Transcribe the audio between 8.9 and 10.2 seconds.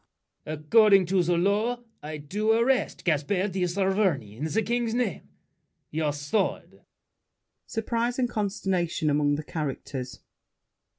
among the characters. MARQUIS DE